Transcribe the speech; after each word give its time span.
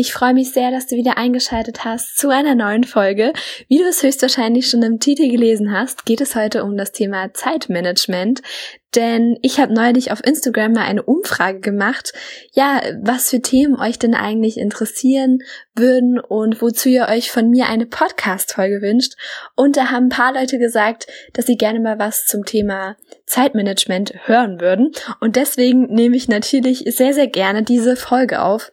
Ich 0.00 0.12
freue 0.12 0.32
mich 0.32 0.52
sehr, 0.52 0.70
dass 0.70 0.86
du 0.86 0.94
wieder 0.94 1.18
eingeschaltet 1.18 1.84
hast 1.84 2.18
zu 2.18 2.28
einer 2.28 2.54
neuen 2.54 2.84
Folge. 2.84 3.32
Wie 3.66 3.78
du 3.78 3.84
es 3.88 4.00
höchstwahrscheinlich 4.00 4.70
schon 4.70 4.84
im 4.84 5.00
Titel 5.00 5.28
gelesen 5.28 5.72
hast, 5.72 6.06
geht 6.06 6.20
es 6.20 6.36
heute 6.36 6.62
um 6.62 6.76
das 6.76 6.92
Thema 6.92 7.34
Zeitmanagement. 7.34 8.40
Denn 8.94 9.40
ich 9.42 9.58
habe 9.58 9.74
neulich 9.74 10.12
auf 10.12 10.24
Instagram 10.24 10.74
mal 10.74 10.84
eine 10.84 11.02
Umfrage 11.02 11.58
gemacht, 11.58 12.12
ja, 12.52 12.80
was 13.02 13.30
für 13.30 13.42
Themen 13.42 13.74
euch 13.74 13.98
denn 13.98 14.14
eigentlich 14.14 14.56
interessieren 14.56 15.40
würden 15.74 16.20
und 16.20 16.62
wozu 16.62 16.88
ihr 16.88 17.08
euch 17.08 17.32
von 17.32 17.50
mir 17.50 17.66
eine 17.68 17.86
Podcast-Folge 17.86 18.80
wünscht. 18.80 19.14
Und 19.56 19.76
da 19.76 19.90
haben 19.90 20.04
ein 20.04 20.10
paar 20.10 20.32
Leute 20.32 20.60
gesagt, 20.60 21.08
dass 21.32 21.46
sie 21.46 21.56
gerne 21.56 21.80
mal 21.80 21.98
was 21.98 22.24
zum 22.24 22.44
Thema 22.44 22.94
Zeitmanagement 23.26 24.14
hören 24.26 24.60
würden. 24.60 24.92
Und 25.18 25.34
deswegen 25.34 25.92
nehme 25.92 26.16
ich 26.16 26.28
natürlich 26.28 26.84
sehr, 26.86 27.14
sehr 27.14 27.26
gerne 27.26 27.64
diese 27.64 27.96
Folge 27.96 28.42
auf. 28.42 28.70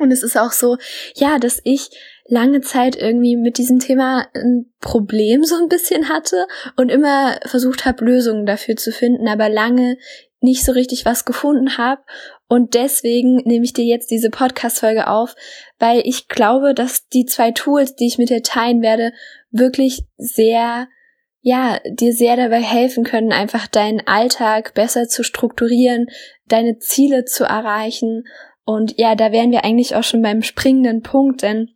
Und 0.00 0.10
es 0.10 0.22
ist 0.22 0.36
auch 0.36 0.52
so, 0.52 0.76
ja, 1.14 1.38
dass 1.38 1.60
ich 1.62 1.90
lange 2.26 2.62
Zeit 2.62 2.96
irgendwie 2.96 3.36
mit 3.36 3.58
diesem 3.58 3.78
Thema 3.78 4.26
ein 4.34 4.72
Problem 4.80 5.44
so 5.44 5.56
ein 5.56 5.68
bisschen 5.68 6.08
hatte 6.08 6.46
und 6.76 6.88
immer 6.88 7.38
versucht 7.46 7.84
habe, 7.84 8.04
Lösungen 8.04 8.46
dafür 8.46 8.76
zu 8.76 8.90
finden, 8.90 9.28
aber 9.28 9.48
lange 9.48 9.98
nicht 10.40 10.64
so 10.64 10.72
richtig 10.72 11.04
was 11.04 11.24
gefunden 11.24 11.78
habe. 11.78 12.02
Und 12.48 12.74
deswegen 12.74 13.36
nehme 13.44 13.64
ich 13.64 13.72
dir 13.72 13.84
jetzt 13.84 14.10
diese 14.10 14.30
Podcast-Folge 14.30 15.08
auf, 15.08 15.34
weil 15.78 16.02
ich 16.04 16.28
glaube, 16.28 16.74
dass 16.74 17.08
die 17.08 17.24
zwei 17.24 17.52
Tools, 17.52 17.94
die 17.94 18.06
ich 18.06 18.18
mit 18.18 18.30
dir 18.30 18.42
teilen 18.42 18.82
werde, 18.82 19.12
wirklich 19.50 20.04
sehr, 20.16 20.88
ja, 21.40 21.78
dir 21.88 22.12
sehr 22.12 22.36
dabei 22.36 22.60
helfen 22.60 23.04
können, 23.04 23.32
einfach 23.32 23.66
deinen 23.66 24.06
Alltag 24.06 24.74
besser 24.74 25.08
zu 25.08 25.22
strukturieren, 25.22 26.06
deine 26.46 26.78
Ziele 26.78 27.24
zu 27.24 27.44
erreichen 27.44 28.24
und 28.64 28.98
ja, 28.98 29.14
da 29.14 29.32
wären 29.32 29.50
wir 29.50 29.64
eigentlich 29.64 29.94
auch 29.94 30.04
schon 30.04 30.22
beim 30.22 30.42
springenden 30.42 31.02
Punkt, 31.02 31.42
denn 31.42 31.70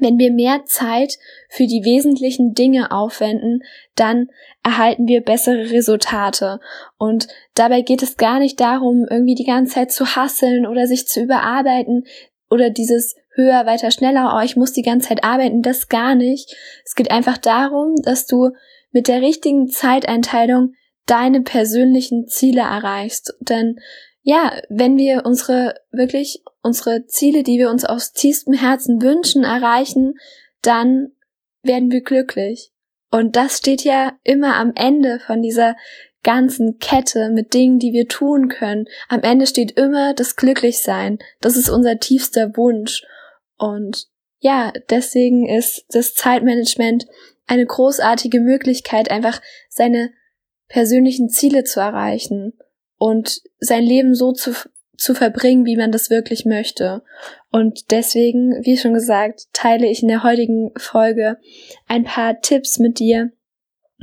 wenn 0.00 0.18
wir 0.18 0.30
mehr 0.30 0.64
Zeit 0.66 1.16
für 1.48 1.66
die 1.66 1.84
wesentlichen 1.84 2.52
Dinge 2.52 2.90
aufwenden, 2.90 3.62
dann 3.94 4.28
erhalten 4.62 5.06
wir 5.06 5.22
bessere 5.22 5.70
Resultate. 5.70 6.60
Und 6.98 7.28
dabei 7.54 7.80
geht 7.80 8.02
es 8.02 8.16
gar 8.16 8.38
nicht 8.38 8.60
darum, 8.60 9.06
irgendwie 9.08 9.34
die 9.34 9.46
ganze 9.46 9.74
Zeit 9.74 9.92
zu 9.92 10.16
hasseln 10.16 10.66
oder 10.66 10.86
sich 10.86 11.06
zu 11.06 11.22
überarbeiten 11.22 12.04
oder 12.50 12.70
dieses 12.70 13.16
höher, 13.34 13.66
weiter, 13.66 13.90
schneller, 13.90 14.34
oh, 14.36 14.44
ich 14.44 14.56
muss 14.56 14.72
die 14.72 14.82
ganze 14.82 15.08
Zeit 15.08 15.24
arbeiten, 15.24 15.62
das 15.62 15.88
gar 15.88 16.14
nicht. 16.14 16.54
Es 16.84 16.94
geht 16.94 17.10
einfach 17.10 17.38
darum, 17.38 17.94
dass 18.02 18.26
du 18.26 18.50
mit 18.92 19.08
der 19.08 19.20
richtigen 19.20 19.68
Zeiteinteilung 19.68 20.72
deine 21.06 21.42
persönlichen 21.42 22.26
Ziele 22.26 22.62
erreichst. 22.62 23.34
Denn 23.40 23.78
ja, 24.28 24.60
wenn 24.68 24.96
wir 24.96 25.24
unsere 25.24 25.76
wirklich 25.92 26.42
unsere 26.60 27.06
Ziele, 27.06 27.44
die 27.44 27.58
wir 27.58 27.70
uns 27.70 27.84
aus 27.84 28.12
tiefstem 28.12 28.54
Herzen 28.54 29.00
wünschen, 29.00 29.44
erreichen, 29.44 30.14
dann 30.62 31.12
werden 31.62 31.92
wir 31.92 32.02
glücklich. 32.02 32.72
Und 33.12 33.36
das 33.36 33.58
steht 33.58 33.84
ja 33.84 34.18
immer 34.24 34.56
am 34.56 34.72
Ende 34.74 35.20
von 35.20 35.42
dieser 35.42 35.76
ganzen 36.24 36.80
Kette 36.80 37.30
mit 37.30 37.54
Dingen, 37.54 37.78
die 37.78 37.92
wir 37.92 38.08
tun 38.08 38.48
können. 38.48 38.86
Am 39.08 39.20
Ende 39.20 39.46
steht 39.46 39.78
immer 39.78 40.12
das 40.12 40.34
Glücklichsein. 40.34 41.20
Das 41.40 41.56
ist 41.56 41.68
unser 41.68 42.00
tiefster 42.00 42.56
Wunsch. 42.56 43.04
Und 43.58 44.08
ja, 44.40 44.72
deswegen 44.90 45.48
ist 45.48 45.84
das 45.90 46.14
Zeitmanagement 46.14 47.06
eine 47.46 47.64
großartige 47.64 48.40
Möglichkeit, 48.40 49.08
einfach 49.08 49.40
seine 49.68 50.10
persönlichen 50.66 51.28
Ziele 51.28 51.62
zu 51.62 51.78
erreichen 51.78 52.54
und 52.98 53.42
sein 53.58 53.82
Leben 53.82 54.14
so 54.14 54.32
zu, 54.32 54.52
zu 54.96 55.14
verbringen, 55.14 55.64
wie 55.64 55.76
man 55.76 55.92
das 55.92 56.10
wirklich 56.10 56.44
möchte. 56.44 57.02
Und 57.50 57.90
deswegen, 57.90 58.64
wie 58.64 58.76
schon 58.76 58.94
gesagt, 58.94 59.46
teile 59.52 59.86
ich 59.86 60.02
in 60.02 60.08
der 60.08 60.22
heutigen 60.22 60.72
Folge 60.76 61.38
ein 61.86 62.04
paar 62.04 62.40
Tipps 62.40 62.78
mit 62.78 62.98
dir, 62.98 63.32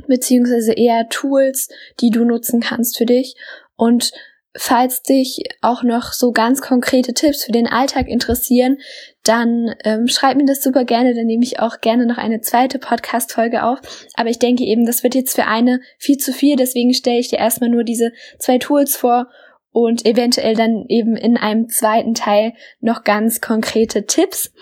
beziehungsweise 0.06 0.72
eher 0.72 1.08
Tools, 1.08 1.68
die 2.00 2.10
du 2.10 2.24
nutzen 2.24 2.60
kannst 2.60 2.96
für 2.96 3.06
dich. 3.06 3.36
Und 3.76 4.12
falls 4.56 5.02
dich 5.02 5.42
auch 5.60 5.82
noch 5.82 6.12
so 6.12 6.32
ganz 6.32 6.62
konkrete 6.62 7.12
Tipps 7.12 7.44
für 7.44 7.52
den 7.52 7.66
Alltag 7.66 8.08
interessieren, 8.08 8.78
dann 9.24 9.74
ähm, 9.84 10.06
schreib 10.06 10.36
mir 10.36 10.44
das 10.44 10.62
super 10.62 10.84
gerne, 10.84 11.14
dann 11.14 11.26
nehme 11.26 11.42
ich 11.42 11.58
auch 11.58 11.80
gerne 11.80 12.06
noch 12.06 12.18
eine 12.18 12.40
zweite 12.40 12.78
Podcast-Folge 12.78 13.64
auf. 13.64 13.80
Aber 14.14 14.28
ich 14.28 14.38
denke 14.38 14.64
eben, 14.64 14.86
das 14.86 15.02
wird 15.02 15.14
jetzt 15.14 15.34
für 15.34 15.46
eine 15.46 15.80
viel 15.98 16.18
zu 16.18 16.32
viel, 16.32 16.56
deswegen 16.56 16.94
stelle 16.94 17.18
ich 17.18 17.28
dir 17.28 17.38
erstmal 17.38 17.70
nur 17.70 17.84
diese 17.84 18.12
zwei 18.38 18.58
Tools 18.58 18.96
vor 18.96 19.28
und 19.72 20.06
eventuell 20.06 20.54
dann 20.54 20.84
eben 20.88 21.16
in 21.16 21.36
einem 21.36 21.68
zweiten 21.68 22.14
Teil 22.14 22.52
noch 22.80 23.02
ganz 23.02 23.40
konkrete 23.40 24.06
Tipps. 24.06 24.52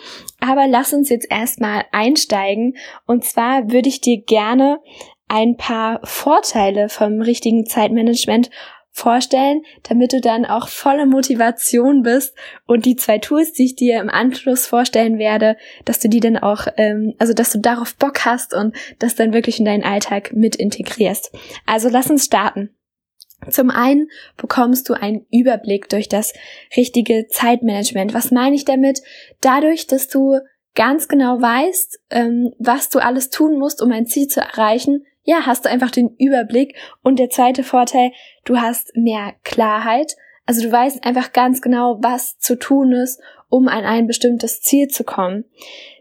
Aber 0.40 0.66
lass 0.66 0.94
uns 0.94 1.10
jetzt 1.10 1.30
erstmal 1.30 1.84
einsteigen. 1.92 2.76
Und 3.06 3.24
zwar 3.24 3.70
würde 3.70 3.90
ich 3.90 4.00
dir 4.00 4.22
gerne 4.22 4.78
ein 5.28 5.56
paar 5.56 6.00
Vorteile 6.04 6.88
vom 6.88 7.20
richtigen 7.20 7.66
Zeitmanagement 7.66 8.48
vorstellen, 8.92 9.62
damit 9.88 10.12
du 10.12 10.20
dann 10.20 10.44
auch 10.44 10.68
voller 10.68 11.06
Motivation 11.06 12.02
bist 12.02 12.34
und 12.66 12.84
die 12.84 12.96
zwei 12.96 13.18
Tools, 13.18 13.52
die 13.52 13.64
ich 13.64 13.74
dir 13.74 13.98
im 13.98 14.10
Anschluss 14.10 14.66
vorstellen 14.66 15.18
werde, 15.18 15.56
dass 15.86 15.98
du 15.98 16.08
die 16.08 16.20
dann 16.20 16.36
auch, 16.36 16.66
ähm, 16.76 17.14
also 17.18 17.32
dass 17.32 17.50
du 17.50 17.58
darauf 17.58 17.96
Bock 17.96 18.24
hast 18.26 18.54
und 18.54 18.76
das 18.98 19.14
dann 19.14 19.32
wirklich 19.32 19.58
in 19.58 19.64
deinen 19.64 19.82
Alltag 19.82 20.32
mit 20.34 20.56
integrierst. 20.56 21.32
Also 21.66 21.88
lass 21.88 22.10
uns 22.10 22.26
starten. 22.26 22.70
Zum 23.50 23.70
einen 23.70 24.08
bekommst 24.36 24.88
du 24.88 24.94
einen 24.94 25.26
Überblick 25.32 25.88
durch 25.88 26.08
das 26.08 26.32
richtige 26.76 27.26
Zeitmanagement. 27.28 28.14
Was 28.14 28.30
meine 28.30 28.54
ich 28.54 28.64
damit? 28.64 29.02
Dadurch, 29.40 29.86
dass 29.88 30.06
du 30.06 30.38
ganz 30.74 31.08
genau 31.08 31.40
weißt, 31.40 31.98
ähm, 32.10 32.52
was 32.58 32.88
du 32.88 32.98
alles 33.00 33.30
tun 33.30 33.58
musst, 33.58 33.82
um 33.82 33.90
ein 33.90 34.06
Ziel 34.06 34.28
zu 34.28 34.40
erreichen, 34.40 35.04
ja, 35.24 35.46
hast 35.46 35.64
du 35.64 35.68
einfach 35.68 35.90
den 35.90 36.14
Überblick. 36.18 36.76
Und 37.02 37.18
der 37.18 37.30
zweite 37.30 37.62
Vorteil, 37.62 38.12
du 38.44 38.58
hast 38.58 38.96
mehr 38.96 39.34
Klarheit. 39.44 40.16
Also 40.46 40.62
du 40.62 40.72
weißt 40.72 41.04
einfach 41.04 41.32
ganz 41.32 41.62
genau, 41.62 41.98
was 42.00 42.38
zu 42.38 42.58
tun 42.58 42.92
ist, 42.92 43.20
um 43.48 43.68
an 43.68 43.84
ein 43.84 44.06
bestimmtes 44.06 44.60
Ziel 44.60 44.88
zu 44.88 45.04
kommen. 45.04 45.44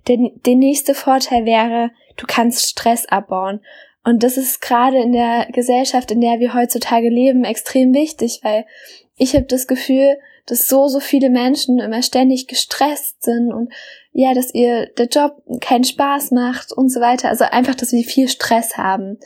Der, 0.07 0.17
der 0.45 0.55
nächste 0.55 0.95
Vorteil 0.95 1.45
wäre, 1.45 1.91
du 2.17 2.25
kannst 2.27 2.67
Stress 2.67 3.05
abbauen. 3.05 3.61
Und 4.03 4.23
das 4.23 4.37
ist 4.37 4.61
gerade 4.61 4.97
in 4.97 5.11
der 5.11 5.47
Gesellschaft, 5.51 6.09
in 6.09 6.21
der 6.21 6.39
wir 6.39 6.55
heutzutage 6.55 7.09
leben, 7.09 7.43
extrem 7.43 7.93
wichtig, 7.93 8.39
weil 8.41 8.65
ich 9.15 9.35
habe 9.35 9.45
das 9.45 9.67
Gefühl, 9.67 10.17
dass 10.51 10.67
so, 10.67 10.89
so 10.89 10.99
viele 10.99 11.29
Menschen 11.29 11.79
immer 11.79 12.01
ständig 12.01 12.45
gestresst 12.45 13.23
sind 13.23 13.53
und 13.53 13.71
ja, 14.11 14.33
dass 14.33 14.53
ihr 14.53 14.87
der 14.97 15.05
Job 15.05 15.41
keinen 15.61 15.85
Spaß 15.85 16.31
macht 16.31 16.73
und 16.73 16.89
so 16.89 16.99
weiter. 16.99 17.29
Also 17.29 17.45
einfach, 17.45 17.73
dass 17.73 17.93
wir 17.93 18.03
viel 18.03 18.27
Stress 18.27 18.75
haben. 18.75 19.17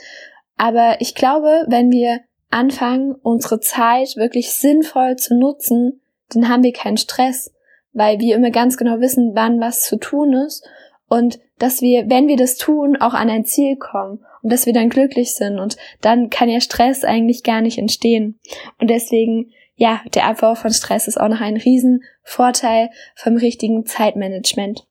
Aber 0.55 0.97
ich 0.99 1.15
glaube, 1.15 1.65
wenn 1.67 1.89
wir 1.89 2.19
anfangen, 2.51 3.15
unsere 3.23 3.59
Zeit 3.59 4.17
wirklich 4.17 4.51
sinnvoll 4.51 5.15
zu 5.15 5.35
nutzen, 5.35 5.99
dann 6.29 6.47
haben 6.47 6.61
wir 6.61 6.73
keinen 6.73 6.97
Stress, 6.97 7.51
weil 7.91 8.19
wir 8.19 8.35
immer 8.35 8.51
ganz 8.51 8.77
genau 8.77 8.99
wissen, 8.99 9.31
wann 9.33 9.59
was 9.59 9.83
zu 9.83 9.97
tun 9.97 10.33
ist 10.33 10.63
und 11.07 11.39
dass 11.57 11.81
wir, 11.81 12.07
wenn 12.07 12.27
wir 12.27 12.37
das 12.37 12.57
tun, 12.57 12.97
auch 13.01 13.15
an 13.15 13.31
ein 13.31 13.45
Ziel 13.45 13.77
kommen 13.77 14.23
und 14.43 14.53
dass 14.53 14.67
wir 14.67 14.73
dann 14.73 14.89
glücklich 14.89 15.33
sind 15.33 15.59
und 15.59 15.75
dann 16.01 16.29
kann 16.29 16.49
ja 16.49 16.61
Stress 16.61 17.03
eigentlich 17.03 17.41
gar 17.41 17.61
nicht 17.61 17.79
entstehen. 17.79 18.39
Und 18.79 18.91
deswegen 18.91 19.51
ja, 19.75 20.01
der 20.13 20.25
Abbau 20.25 20.55
von 20.55 20.71
Stress 20.71 21.07
ist 21.07 21.19
auch 21.19 21.27
noch 21.27 21.41
ein 21.41 21.57
Riesenvorteil 21.57 22.89
vom 23.15 23.35
richtigen 23.35 23.85
Zeitmanagement. 23.85 24.87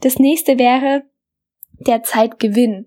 Das 0.00 0.18
nächste 0.18 0.58
wäre 0.58 1.02
der 1.80 2.02
Zeitgewinn. 2.02 2.86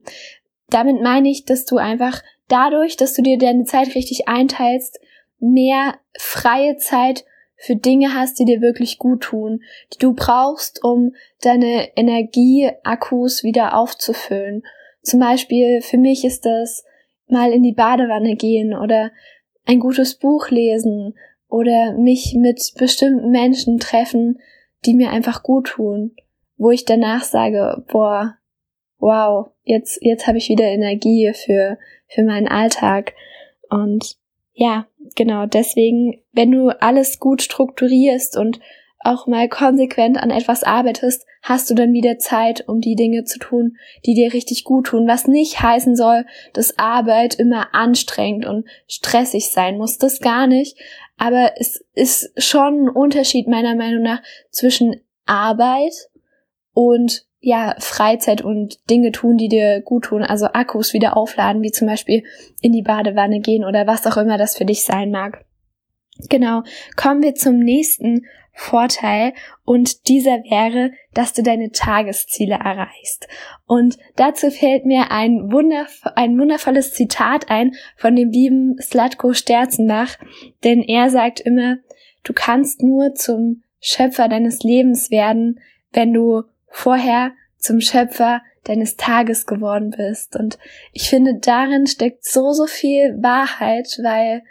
Damit 0.69 1.01
meine 1.01 1.29
ich, 1.29 1.45
dass 1.45 1.65
du 1.65 1.77
einfach 1.77 2.21
dadurch, 2.47 2.95
dass 2.95 3.13
du 3.13 3.21
dir 3.21 3.37
deine 3.37 3.65
Zeit 3.65 3.95
richtig 3.95 4.27
einteilst, 4.27 4.99
mehr 5.39 5.95
freie 6.17 6.77
Zeit 6.77 7.25
für 7.57 7.75
Dinge 7.75 8.13
hast, 8.13 8.39
die 8.39 8.45
dir 8.45 8.61
wirklich 8.61 8.97
gut 8.97 9.21
tun, 9.21 9.61
die 9.93 9.97
du 9.97 10.13
brauchst, 10.13 10.83
um 10.83 11.13
deine 11.41 11.95
Energieakkus 11.95 13.43
wieder 13.43 13.77
aufzufüllen. 13.77 14.63
Zum 15.01 15.19
Beispiel 15.19 15.81
für 15.81 15.97
mich 15.97 16.25
ist 16.25 16.45
das 16.45 16.83
mal 17.27 17.51
in 17.51 17.63
die 17.63 17.73
Badewanne 17.73 18.35
gehen 18.35 18.75
oder 18.75 19.11
ein 19.65 19.79
gutes 19.79 20.15
Buch 20.15 20.50
lesen 20.50 21.15
oder 21.47 21.94
mich 21.94 22.35
mit 22.38 22.73
bestimmten 22.77 23.31
Menschen 23.31 23.79
treffen, 23.79 24.39
die 24.85 24.94
mir 24.94 25.09
einfach 25.09 25.44
gut 25.44 25.67
tun, 25.67 26.15
wo 26.57 26.71
ich 26.71 26.85
danach 26.85 27.23
sage, 27.23 27.83
boah, 27.91 28.38
wow, 29.00 29.47
jetzt, 29.63 30.00
jetzt 30.01 30.27
habe 30.27 30.38
ich 30.38 30.50
wieder 30.50 30.65
Energie 30.65 31.31
für, 31.33 31.77
für 32.07 32.23
meinen 32.23 32.47
Alltag. 32.47 33.13
Und 33.69 34.17
ja, 34.53 34.88
genau, 35.15 35.45
deswegen, 35.45 36.21
wenn 36.31 36.51
du 36.51 36.69
alles 36.81 37.19
gut 37.19 37.41
strukturierst 37.41 38.38
und 38.38 38.59
auch 39.00 39.27
mal 39.27 39.50
konsequent 39.50 40.18
an 40.18 40.31
etwas 40.31 40.63
arbeitest, 40.63 41.25
hast 41.45 41.69
du 41.69 41.75
dann 41.75 41.94
wieder 41.94 42.18
Zeit, 42.18 42.68
um 42.68 42.81
die 42.81 42.95
Dinge 42.95 43.24
zu 43.24 43.38
tun, 43.38 43.77
die 44.03 44.15
dir 44.15 44.33
richtig 44.33 44.63
gut 44.63 44.88
tun. 44.88 45.07
Was 45.07 45.27
nicht 45.27 45.62
heißen 45.62 45.95
soll, 45.95 46.25
dass 46.53 46.80
Arbeit 46.80 47.36
immer 47.36 47.75
anstrengend 47.75 48.47
und 48.47 48.65
stressig 48.88 49.51
sein 49.51 49.77
muss. 49.77 50.00
Das 50.00 50.21
gar 50.21 50.47
nicht. 50.47 50.75
Aber 51.18 51.51
es 51.57 51.86
ist 51.94 52.31
schon 52.38 52.86
ein 52.86 52.89
Unterschied 52.89 53.47
meiner 53.47 53.75
Meinung 53.75 54.01
nach 54.01 54.24
zwischen 54.50 55.00
Arbeit 55.27 55.94
und 56.74 57.25
ja, 57.42 57.75
Freizeit 57.77 58.42
und 58.42 58.89
Dinge 58.89 59.12
tun, 59.12 59.38
die 59.38 59.47
dir 59.47 59.81
gut 59.81 60.06
tun, 60.06 60.24
also 60.24 60.47
Akkus 60.47 60.94
wieder 60.94 61.15
aufladen, 61.15 61.62
wie 61.62 61.71
zum 61.71 61.88
Beispiel 61.88 62.24
in 62.59 62.71
die 62.71 62.81
Badewanne 62.81 63.39
gehen 63.39 63.63
oder 63.63 63.86
was 63.86 64.07
auch 64.07 64.18
immer 64.18 64.39
das 64.39 64.57
für 64.57 64.65
dich 64.65 64.83
sein 64.83 65.12
mag. 65.12 65.45
Genau, 66.29 66.63
kommen 66.95 67.21
wir 67.21 67.35
zum 67.35 67.59
nächsten 67.59 68.25
Vorteil 68.57 69.33
und 69.65 70.07
dieser 70.07 70.44
wäre, 70.45 70.91
dass 71.13 71.33
du 71.33 71.44
deine 71.44 71.71
Tagesziele 71.71 72.56
erreichst. 72.56 73.27
Und 73.67 73.97
dazu 74.15 74.50
fällt 74.50 74.85
mir 74.85 75.12
ein, 75.12 75.51
wunderv 75.51 76.01
ein 76.15 76.39
wundervolles 76.39 76.94
Zitat 76.94 77.50
ein 77.50 77.75
von 77.97 78.15
dem 78.15 78.31
lieben 78.31 78.77
Slatko 78.81 79.33
Sterzenbach, 79.33 80.17
denn 80.63 80.81
er 80.81 81.09
sagt 81.09 81.41
immer, 81.41 81.77
du 82.23 82.31
kannst 82.31 82.81
nur 82.81 83.13
zum 83.13 83.63
Schöpfer 83.81 84.29
deines 84.29 84.63
Lebens 84.63 85.11
werden, 85.11 85.59
wenn 85.91 86.13
du 86.13 86.44
vorher 86.69 87.31
zum 87.57 87.81
Schöpfer 87.81 88.41
deines 88.63 88.95
Tages 88.95 89.45
geworden 89.45 89.94
bist. 89.95 90.35
Und 90.35 90.57
ich 90.91 91.09
finde, 91.09 91.39
darin 91.39 91.88
steckt 91.88 92.25
so, 92.25 92.51
so 92.51 92.68
viel 92.68 93.15
Wahrheit, 93.21 93.88
weil, 94.01 94.44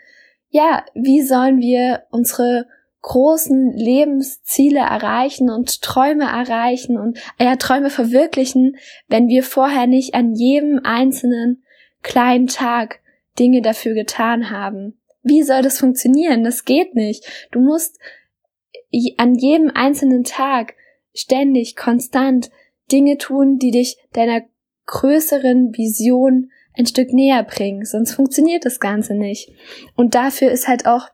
ja, 0.55 0.85
wie 0.95 1.21
sollen 1.21 1.59
wir 1.59 2.05
unsere 2.13 2.69
großen 3.03 3.73
Lebensziele 3.73 4.79
erreichen 4.79 5.51
und 5.51 5.83
Träume 5.83 6.27
erreichen 6.27 6.97
und 6.97 7.19
ja, 7.41 7.57
Träume 7.57 7.91
verwirklichen, 7.91 8.77
wenn 9.09 9.27
wir 9.27 9.43
vorher 9.43 9.89
nicht 9.89 10.15
an 10.15 10.33
jedem 10.37 10.81
einzelnen 10.85 11.65
kleinen 12.03 12.47
Tag 12.47 13.01
Dinge 13.37 13.63
dafür 13.63 13.95
getan 13.95 14.51
haben. 14.51 14.97
Wie 15.25 15.43
soll 15.43 15.63
das 15.63 15.81
funktionieren? 15.81 16.45
Das 16.45 16.65
geht 16.65 16.95
nicht. 16.95 17.49
Du 17.51 17.59
musst 17.59 17.99
an 19.17 19.35
jedem 19.35 19.73
einzelnen 19.75 20.23
Tag 20.23 20.75
ständig, 21.13 21.75
konstant 21.75 22.53
Dinge 22.93 23.19
tun, 23.19 23.59
die 23.59 23.73
dich 23.73 23.97
deiner 24.13 24.43
größeren 24.87 25.77
Vision 25.77 26.53
ein 26.77 26.87
Stück 26.87 27.13
näher 27.13 27.43
bringen, 27.43 27.85
sonst 27.85 28.13
funktioniert 28.13 28.65
das 28.65 28.81
Ganze 28.81 29.15
nicht. 29.15 29.51
Und 29.95 30.15
dafür 30.15 30.51
ist 30.51 30.69
halt 30.69 30.87
auch 30.87 31.09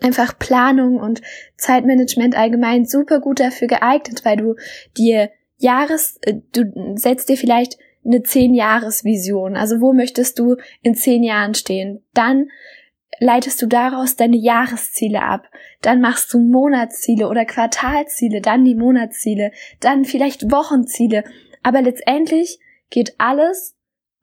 einfach 0.00 0.38
Planung 0.38 0.98
und 0.98 1.20
Zeitmanagement 1.56 2.36
allgemein 2.36 2.86
super 2.86 3.20
gut 3.20 3.40
dafür 3.40 3.68
geeignet, 3.68 4.24
weil 4.24 4.36
du 4.36 4.54
dir 4.96 5.30
Jahres, 5.58 6.18
äh, 6.22 6.34
du 6.52 6.94
setzt 6.96 7.28
dir 7.28 7.36
vielleicht 7.36 7.78
eine 8.04 8.22
zehn-Jahres-Vision. 8.22 9.56
Also 9.56 9.80
wo 9.80 9.92
möchtest 9.92 10.38
du 10.38 10.56
in 10.82 10.94
zehn 10.94 11.22
Jahren 11.22 11.54
stehen? 11.54 12.02
Dann 12.12 12.48
leitest 13.20 13.62
du 13.62 13.66
daraus 13.66 14.16
deine 14.16 14.36
Jahresziele 14.36 15.22
ab. 15.22 15.48
Dann 15.80 16.00
machst 16.00 16.32
du 16.32 16.38
Monatsziele 16.38 17.28
oder 17.28 17.44
Quartalziele, 17.44 18.40
dann 18.40 18.64
die 18.64 18.74
Monatsziele, 18.74 19.52
dann 19.80 20.04
vielleicht 20.04 20.50
Wochenziele. 20.50 21.24
Aber 21.62 21.80
letztendlich 21.80 22.58
geht 22.90 23.14
alles 23.18 23.73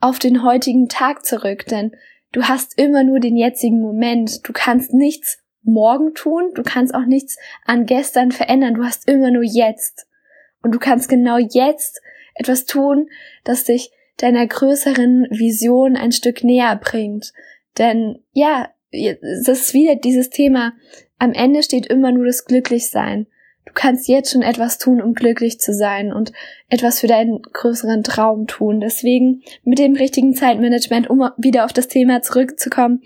auf 0.02 0.20
den 0.20 0.44
heutigen 0.44 0.90
Tag 0.90 1.26
zurück, 1.26 1.66
denn 1.68 1.96
du 2.32 2.44
hast 2.44 2.78
immer 2.78 3.04
nur 3.04 3.20
den 3.20 3.38
jetzigen 3.38 3.80
Moment. 3.80 4.48
Du 4.48 4.52
kannst 4.54 4.94
nichts 4.94 5.38
morgen 5.64 6.14
tun, 6.14 6.52
du 6.56 6.64
kannst 6.64 6.94
auch 6.94 7.06
nichts 7.06 7.38
an 7.66 7.86
gestern 7.86 8.32
verändern, 8.32 8.74
du 8.74 8.84
hast 8.84 9.08
immer 9.08 9.32
nur 9.32 9.44
jetzt. 9.44 10.08
Und 10.64 10.74
du 10.74 10.80
kannst 10.80 11.10
genau 11.10 11.38
jetzt 11.38 12.02
etwas 12.36 12.66
tun, 12.66 13.10
das 13.44 13.64
dich 13.64 13.92
deiner 14.18 14.46
größeren 14.46 15.28
Vision 15.32 15.96
ein 15.96 16.12
Stück 16.12 16.44
näher 16.44 16.76
bringt. 16.76 17.34
Denn 17.78 18.20
ja, 18.34 18.70
es 18.92 19.48
ist 19.48 19.74
wieder 19.74 19.96
dieses 19.96 20.30
Thema, 20.30 20.74
am 21.18 21.34
Ende 21.34 21.64
steht 21.64 21.86
immer 21.88 22.12
nur 22.12 22.26
das 22.26 22.46
Glücklichsein. 22.46 23.28
Du 23.66 23.74
kannst 23.74 24.08
jetzt 24.08 24.32
schon 24.32 24.42
etwas 24.42 24.80
tun, 24.80 25.02
um 25.02 25.14
glücklich 25.14 25.60
zu 25.60 25.74
sein 25.74 26.12
und 26.12 26.34
etwas 26.70 27.00
für 27.00 27.08
deinen 27.08 27.42
größeren 27.42 28.04
Traum 28.04 28.48
tun. 28.48 28.80
Deswegen 28.80 29.44
mit 29.64 29.80
dem 29.80 29.96
richtigen 29.96 30.34
Zeitmanagement, 30.34 31.10
um 31.10 31.30
wieder 31.38 31.66
auf 31.66 31.74
das 31.74 31.88
Thema 31.88 32.22
zurückzukommen, 32.22 33.02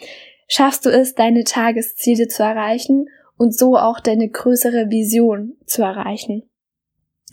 schaffst 0.47 0.85
du 0.85 0.89
es, 0.89 1.13
deine 1.13 1.43
Tagesziele 1.43 2.27
zu 2.27 2.43
erreichen 2.43 3.07
und 3.37 3.55
so 3.55 3.77
auch 3.77 3.99
deine 3.99 4.29
größere 4.29 4.89
Vision 4.89 5.57
zu 5.65 5.83
erreichen. 5.83 6.43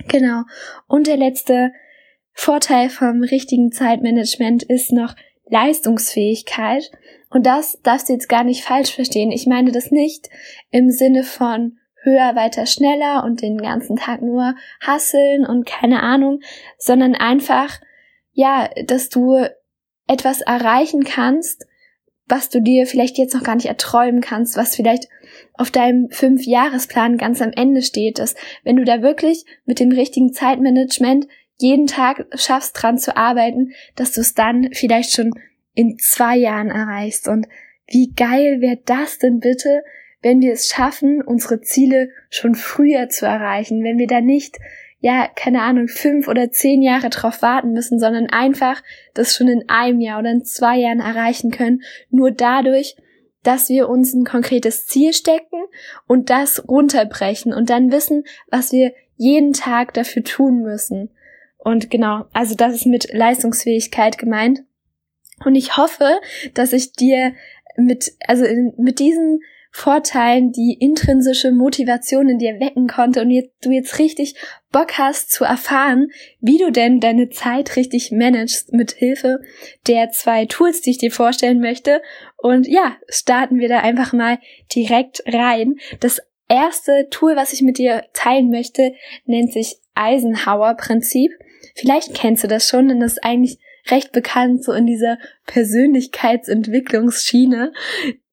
Genau. 0.08 0.42
Und 0.88 1.06
der 1.06 1.16
letzte 1.16 1.72
Vorteil 2.32 2.88
vom 2.88 3.22
richtigen 3.22 3.72
Zeitmanagement 3.72 4.62
ist 4.62 4.92
noch 4.92 5.14
Leistungsfähigkeit. 5.48 6.90
Und 7.30 7.46
das 7.46 7.78
darfst 7.82 8.08
du 8.08 8.14
jetzt 8.14 8.28
gar 8.28 8.42
nicht 8.42 8.64
falsch 8.64 8.94
verstehen. 8.94 9.30
Ich 9.30 9.46
meine 9.46 9.70
das 9.70 9.90
nicht 9.90 10.28
im 10.70 10.90
Sinne 10.90 11.22
von 11.22 11.78
höher, 12.02 12.34
weiter, 12.34 12.66
schneller 12.66 13.24
und 13.24 13.42
den 13.42 13.58
ganzen 13.58 13.96
Tag 13.96 14.22
nur 14.22 14.54
hasseln 14.80 15.46
und 15.46 15.66
keine 15.66 16.02
Ahnung, 16.02 16.40
sondern 16.78 17.14
einfach, 17.14 17.80
ja, 18.32 18.68
dass 18.86 19.08
du 19.08 19.46
etwas 20.06 20.40
erreichen 20.40 21.04
kannst, 21.04 21.66
was 22.26 22.48
du 22.48 22.60
dir 22.60 22.86
vielleicht 22.86 23.18
jetzt 23.18 23.34
noch 23.34 23.42
gar 23.42 23.56
nicht 23.56 23.66
erträumen 23.66 24.20
kannst, 24.20 24.56
was 24.56 24.74
vielleicht 24.74 25.08
auf 25.54 25.70
deinem 25.70 26.10
Fünf-Jahresplan 26.10 27.18
ganz 27.18 27.42
am 27.42 27.52
Ende 27.52 27.82
steht, 27.82 28.18
dass 28.18 28.34
wenn 28.64 28.76
du 28.76 28.84
da 28.84 29.02
wirklich 29.02 29.44
mit 29.64 29.80
dem 29.80 29.92
richtigen 29.92 30.32
Zeitmanagement 30.32 31.26
jeden 31.58 31.86
Tag 31.86 32.26
schaffst, 32.34 32.80
dran 32.80 32.98
zu 32.98 33.16
arbeiten, 33.16 33.72
dass 33.96 34.12
du 34.12 34.20
es 34.20 34.34
dann 34.34 34.70
vielleicht 34.72 35.12
schon 35.12 35.32
in 35.74 35.98
zwei 35.98 36.36
Jahren 36.36 36.70
erreichst. 36.70 37.28
Und 37.28 37.46
wie 37.86 38.12
geil 38.14 38.60
wäre 38.60 38.78
das 38.84 39.18
denn 39.18 39.38
bitte, 39.38 39.82
wenn 40.22 40.40
wir 40.40 40.52
es 40.52 40.68
schaffen, 40.68 41.20
unsere 41.22 41.60
Ziele 41.60 42.10
schon 42.30 42.54
früher 42.54 43.08
zu 43.08 43.26
erreichen, 43.26 43.82
wenn 43.82 43.98
wir 43.98 44.06
da 44.06 44.20
nicht 44.20 44.58
ja, 45.02 45.26
keine 45.26 45.62
Ahnung, 45.62 45.88
fünf 45.88 46.28
oder 46.28 46.52
zehn 46.52 46.80
Jahre 46.80 47.10
drauf 47.10 47.42
warten 47.42 47.72
müssen, 47.72 47.98
sondern 47.98 48.28
einfach 48.28 48.80
das 49.14 49.34
schon 49.34 49.48
in 49.48 49.68
einem 49.68 50.00
Jahr 50.00 50.20
oder 50.20 50.30
in 50.30 50.44
zwei 50.44 50.78
Jahren 50.78 51.00
erreichen 51.00 51.50
können, 51.50 51.82
nur 52.10 52.30
dadurch, 52.30 52.96
dass 53.42 53.68
wir 53.68 53.88
uns 53.88 54.14
ein 54.14 54.24
konkretes 54.24 54.86
Ziel 54.86 55.12
stecken 55.12 55.60
und 56.06 56.30
das 56.30 56.68
runterbrechen 56.68 57.52
und 57.52 57.68
dann 57.68 57.90
wissen, 57.90 58.22
was 58.48 58.70
wir 58.70 58.92
jeden 59.16 59.52
Tag 59.52 59.92
dafür 59.92 60.22
tun 60.22 60.62
müssen. 60.62 61.10
Und 61.58 61.90
genau, 61.90 62.26
also 62.32 62.54
das 62.54 62.72
ist 62.72 62.86
mit 62.86 63.12
Leistungsfähigkeit 63.12 64.18
gemeint. 64.18 64.62
Und 65.44 65.56
ich 65.56 65.76
hoffe, 65.76 66.20
dass 66.54 66.72
ich 66.72 66.92
dir 66.92 67.34
mit, 67.76 68.12
also 68.28 68.44
mit 68.76 69.00
diesen 69.00 69.40
Vorteilen 69.74 70.52
die 70.52 70.76
intrinsische 70.78 71.50
Motivation 71.50 72.28
in 72.28 72.38
dir 72.38 72.60
wecken 72.60 72.88
konnte 72.88 73.22
und 73.22 73.30
jetzt, 73.30 73.52
du 73.64 73.70
jetzt 73.70 73.98
richtig 73.98 74.34
Bock 74.70 74.98
hast 74.98 75.30
zu 75.30 75.44
erfahren, 75.44 76.08
wie 76.40 76.58
du 76.58 76.70
denn 76.70 77.00
deine 77.00 77.30
Zeit 77.30 77.76
richtig 77.76 78.12
managst 78.12 78.74
mit 78.74 78.92
Hilfe 78.92 79.40
der 79.86 80.10
zwei 80.10 80.44
Tools, 80.44 80.82
die 80.82 80.90
ich 80.90 80.98
dir 80.98 81.10
vorstellen 81.10 81.60
möchte. 81.60 82.02
Und 82.36 82.68
ja, 82.68 82.96
starten 83.08 83.58
wir 83.58 83.68
da 83.68 83.80
einfach 83.80 84.12
mal 84.12 84.38
direkt 84.74 85.22
rein. 85.26 85.76
Das 86.00 86.20
erste 86.48 87.08
Tool, 87.10 87.34
was 87.34 87.54
ich 87.54 87.62
mit 87.62 87.78
dir 87.78 88.04
teilen 88.12 88.50
möchte, 88.50 88.92
nennt 89.24 89.54
sich 89.54 89.78
Eisenhower 89.94 90.74
Prinzip. 90.74 91.32
Vielleicht 91.74 92.12
kennst 92.14 92.44
du 92.44 92.48
das 92.48 92.68
schon, 92.68 92.88
denn 92.88 93.00
das 93.00 93.12
ist 93.12 93.24
eigentlich 93.24 93.56
recht 93.90 94.12
bekannt 94.12 94.62
so 94.62 94.72
in 94.72 94.86
dieser 94.86 95.18
Persönlichkeitsentwicklungsschiene. 95.46 97.72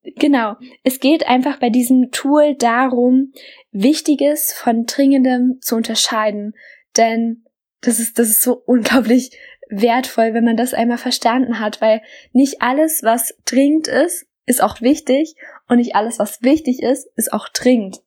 Genau. 0.03 0.55
Es 0.83 0.99
geht 0.99 1.27
einfach 1.27 1.59
bei 1.59 1.69
diesem 1.69 2.11
Tool 2.11 2.55
darum, 2.55 3.33
Wichtiges 3.71 4.53
von 4.53 4.85
Dringendem 4.85 5.59
zu 5.61 5.75
unterscheiden. 5.75 6.55
Denn 6.97 7.45
das 7.81 7.99
ist, 7.99 8.17
das 8.19 8.29
ist 8.29 8.41
so 8.41 8.53
unglaublich 8.65 9.31
wertvoll, 9.69 10.33
wenn 10.33 10.43
man 10.43 10.57
das 10.57 10.73
einmal 10.73 10.97
verstanden 10.97 11.59
hat, 11.59 11.79
weil 11.81 12.01
nicht 12.33 12.61
alles, 12.61 13.03
was 13.03 13.35
dringend 13.45 13.87
ist, 13.87 14.25
ist 14.45 14.63
auch 14.63 14.81
wichtig 14.81 15.35
und 15.67 15.77
nicht 15.77 15.95
alles, 15.95 16.17
was 16.17 16.41
wichtig 16.41 16.81
ist, 16.81 17.07
ist 17.15 17.31
auch 17.31 17.49
dringend. 17.49 18.01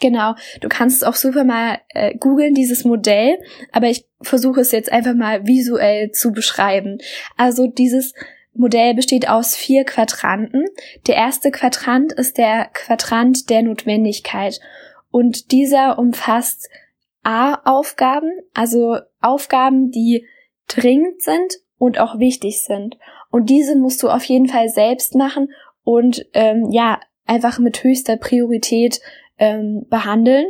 Genau, 0.00 0.34
du 0.60 0.68
kannst 0.68 0.96
es 0.96 1.02
auch 1.04 1.14
super 1.14 1.44
mal 1.44 1.78
äh, 1.90 2.16
googeln, 2.16 2.54
dieses 2.54 2.84
Modell, 2.84 3.38
aber 3.70 3.88
ich 3.88 4.08
versuche 4.22 4.62
es 4.62 4.72
jetzt 4.72 4.90
einfach 4.90 5.14
mal 5.14 5.46
visuell 5.46 6.10
zu 6.10 6.32
beschreiben. 6.32 6.98
Also 7.36 7.68
dieses 7.68 8.14
Modell 8.54 8.94
besteht 8.94 9.28
aus 9.28 9.56
vier 9.56 9.84
Quadranten. 9.84 10.66
Der 11.06 11.16
erste 11.16 11.50
Quadrant 11.50 12.12
ist 12.12 12.36
der 12.36 12.66
Quadrant 12.72 13.48
der 13.48 13.62
Notwendigkeit 13.62 14.60
und 15.10 15.52
dieser 15.52 15.98
umfasst 15.98 16.68
A-Aufgaben, 17.22 18.30
also 18.52 18.98
Aufgaben, 19.20 19.90
die 19.90 20.26
dringend 20.66 21.22
sind 21.22 21.54
und 21.78 21.98
auch 21.98 22.18
wichtig 22.18 22.62
sind. 22.62 22.98
Und 23.30 23.48
diese 23.48 23.76
musst 23.76 24.02
du 24.02 24.08
auf 24.08 24.24
jeden 24.24 24.48
Fall 24.48 24.68
selbst 24.68 25.14
machen 25.14 25.50
und 25.84 26.26
ähm, 26.34 26.70
ja, 26.70 27.00
einfach 27.26 27.58
mit 27.58 27.82
höchster 27.82 28.16
Priorität 28.16 29.00
ähm, 29.38 29.86
behandeln. 29.88 30.46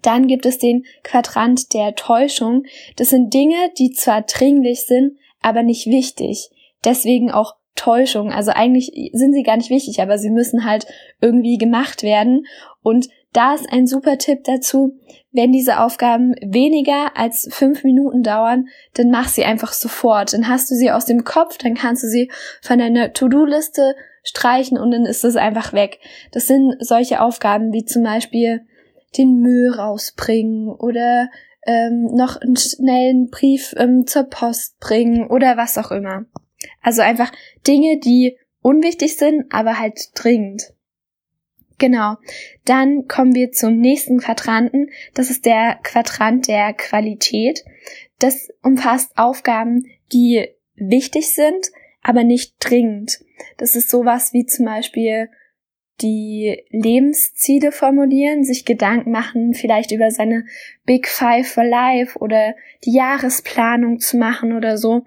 Dann 0.00 0.28
gibt 0.28 0.46
es 0.46 0.58
den 0.58 0.84
Quadrant 1.02 1.74
der 1.74 1.94
Täuschung. 1.94 2.64
Das 2.96 3.10
sind 3.10 3.34
Dinge, 3.34 3.70
die 3.78 3.90
zwar 3.90 4.22
dringlich 4.22 4.86
sind, 4.86 5.18
aber 5.40 5.62
nicht 5.62 5.86
wichtig. 5.86 6.50
Deswegen 6.84 7.30
auch 7.30 7.56
Täuschung. 7.74 8.30
Also 8.30 8.52
eigentlich 8.52 9.10
sind 9.12 9.32
sie 9.32 9.42
gar 9.42 9.56
nicht 9.56 9.70
wichtig, 9.70 10.00
aber 10.00 10.18
sie 10.18 10.30
müssen 10.30 10.64
halt 10.64 10.86
irgendwie 11.20 11.58
gemacht 11.58 12.02
werden. 12.02 12.46
Und 12.82 13.08
da 13.32 13.54
ist 13.54 13.72
ein 13.72 13.86
super 13.86 14.18
Tipp 14.18 14.44
dazu, 14.44 14.98
wenn 15.32 15.52
diese 15.52 15.80
Aufgaben 15.80 16.34
weniger 16.42 17.16
als 17.16 17.48
fünf 17.50 17.82
Minuten 17.82 18.22
dauern, 18.22 18.68
dann 18.94 19.10
mach 19.10 19.28
sie 19.28 19.44
einfach 19.44 19.72
sofort. 19.72 20.34
Dann 20.34 20.48
hast 20.48 20.70
du 20.70 20.74
sie 20.74 20.90
aus 20.90 21.06
dem 21.06 21.24
Kopf, 21.24 21.56
dann 21.56 21.74
kannst 21.74 22.02
du 22.02 22.08
sie 22.08 22.30
von 22.60 22.78
deiner 22.78 23.14
To-Do-Liste 23.14 23.94
streichen 24.22 24.78
und 24.78 24.90
dann 24.90 25.06
ist 25.06 25.24
es 25.24 25.36
einfach 25.36 25.72
weg. 25.72 25.98
Das 26.32 26.46
sind 26.46 26.76
solche 26.80 27.22
Aufgaben 27.22 27.72
wie 27.72 27.84
zum 27.84 28.02
Beispiel 28.02 28.66
den 29.16 29.40
Müll 29.40 29.72
rausbringen 29.72 30.68
oder 30.68 31.30
ähm, 31.66 32.10
noch 32.14 32.36
einen 32.36 32.56
schnellen 32.56 33.28
Brief 33.30 33.74
ähm, 33.78 34.06
zur 34.06 34.24
Post 34.24 34.78
bringen 34.80 35.28
oder 35.28 35.56
was 35.56 35.78
auch 35.78 35.90
immer. 35.90 36.26
Also 36.82 37.02
einfach 37.02 37.32
Dinge, 37.66 37.98
die 37.98 38.36
unwichtig 38.60 39.16
sind, 39.16 39.52
aber 39.52 39.78
halt 39.78 40.10
dringend. 40.14 40.72
Genau. 41.78 42.16
Dann 42.64 43.08
kommen 43.08 43.34
wir 43.34 43.50
zum 43.50 43.78
nächsten 43.78 44.18
Quadranten. 44.18 44.90
Das 45.14 45.30
ist 45.30 45.46
der 45.46 45.80
Quadrant 45.82 46.46
der 46.46 46.72
Qualität. 46.74 47.64
Das 48.18 48.50
umfasst 48.62 49.16
Aufgaben, 49.16 49.86
die 50.12 50.48
wichtig 50.76 51.34
sind, 51.34 51.72
aber 52.02 52.24
nicht 52.24 52.54
dringend. 52.60 53.20
Das 53.56 53.74
ist 53.74 53.90
sowas 53.90 54.32
wie 54.32 54.46
zum 54.46 54.66
Beispiel 54.66 55.28
die 56.00 56.64
Lebensziele 56.70 57.70
formulieren, 57.70 58.44
sich 58.44 58.64
Gedanken 58.64 59.10
machen, 59.10 59.54
vielleicht 59.54 59.92
über 59.92 60.10
seine 60.10 60.46
Big 60.84 61.06
Five 61.08 61.46
for 61.46 61.64
Life 61.64 62.18
oder 62.18 62.54
die 62.84 62.94
Jahresplanung 62.94 64.00
zu 64.00 64.16
machen 64.16 64.52
oder 64.56 64.78
so. 64.78 65.04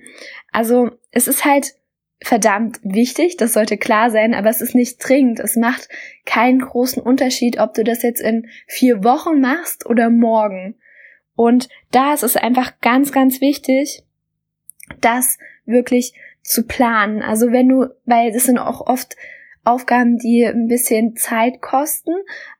Also 0.51 0.91
es 1.11 1.27
ist 1.27 1.43
halt 1.43 1.73
verdammt 2.21 2.79
wichtig, 2.83 3.37
das 3.37 3.53
sollte 3.53 3.77
klar 3.77 4.09
sein, 4.09 4.33
aber 4.33 4.49
es 4.49 4.61
ist 4.61 4.73
nicht 4.73 4.97
dringend. 4.97 5.39
Es 5.39 5.55
macht 5.55 5.89
keinen 6.25 6.59
großen 6.59 7.01
Unterschied, 7.01 7.59
ob 7.59 7.73
du 7.73 7.83
das 7.83 8.03
jetzt 8.03 8.21
in 8.21 8.47
vier 8.67 9.03
Wochen 9.03 9.41
machst 9.41 9.85
oder 9.85 10.09
morgen. 10.09 10.75
Und 11.35 11.67
da 11.91 12.13
ist 12.13 12.23
es 12.23 12.37
einfach 12.37 12.79
ganz, 12.79 13.11
ganz 13.11 13.41
wichtig, 13.41 14.03
das 15.01 15.37
wirklich 15.65 16.13
zu 16.41 16.63
planen. 16.65 17.21
Also 17.21 17.51
wenn 17.51 17.67
du, 17.67 17.87
weil 18.05 18.31
das 18.31 18.45
sind 18.45 18.59
auch 18.59 18.81
oft 18.81 19.15
Aufgaben, 19.65 20.17
die 20.17 20.45
ein 20.45 20.67
bisschen 20.67 21.15
Zeit 21.15 21.61
kosten, 21.61 22.13